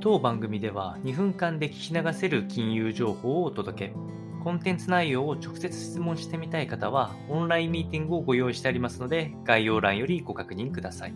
[0.00, 3.94] 当番組では2分間で聞き流せる金融情報をお届け。
[4.44, 11.14] コンテンツ内容を直接質問してみたい方は、オンラインミーティングをご用意してありますので、概要欄よりご確認ください。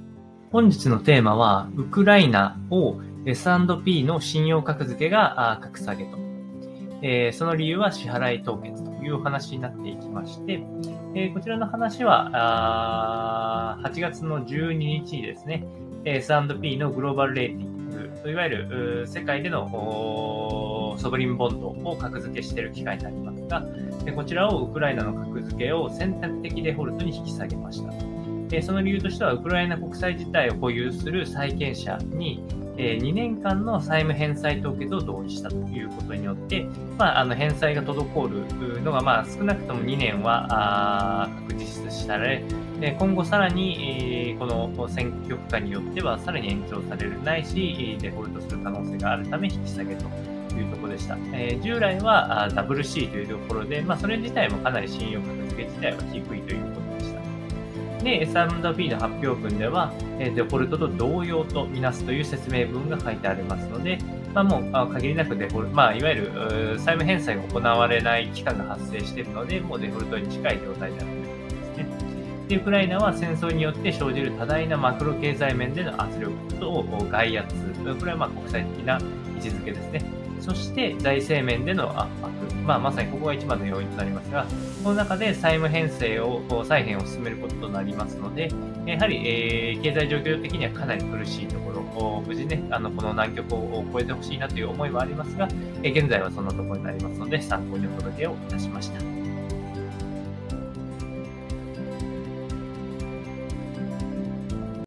[0.50, 6.18] 本日のテーマは、ウクライナを S&P の信用格付けが格下げと。
[7.02, 10.62] えー、その理由は支払い凍結というお話になっていきまして、
[11.14, 12.30] えー、こちらの話は
[13.76, 15.64] あ、8月の12日にですね、
[16.04, 17.81] S&P のグローバルレーティング
[18.24, 23.66] いわゆる世界でのソブリンボンドを格付けしている機会になりますが、
[24.14, 27.92] こちらをウクライナの格付けを選択的デフォルトに引き下げました。
[28.62, 32.44] その理由としては、ウクライナ国債自体を保有する債権者に、
[32.76, 36.64] 2年間の債務返済凍結を同意したということによって、
[36.98, 42.42] まあ、あの返済が滞るのが、まあ、少なくとも2年は確実視され、
[42.90, 50.04] 今後さらに、この選挙区間によってはさらに延長されるないし、デフォルトする可能性があるため引き下げと
[50.56, 51.16] いうところでした。
[51.32, 58.02] えー、従来は WC というところで、まあ、それ自体もかなり信用格付け自体は低いということでした。
[58.02, 63.98] で、S&P の発表文では、デフォルトと同様とみなすという説明文が書いてありますので、
[64.34, 66.30] まあ、もう限りなくデフォルト、まあ、いわゆる
[66.78, 71.21] 債務返済が行われない期間が発生しているので、もうデフォルトに近い状態である、
[72.56, 77.54] ウクライナは戦争によって生じる多大なマクロ経済面での圧力と外圧、
[77.98, 78.98] これはまあ国際的な
[79.36, 80.22] 位置づけですね。
[80.42, 84.44] そして財政面での圧迫、まあ、まさにここが一番の要因となりますが、
[84.82, 88.50] この中で債務編成を、再編を進めることとなりますので、
[88.84, 95.48] やはり、えー、経済状況的にはかなり苦しいところ、無事ね、あのこの難局を超えてほしいなという思いはありますが、
[95.84, 99.21] え、現在はそんなところになりますので、参考にお届けをいたしました。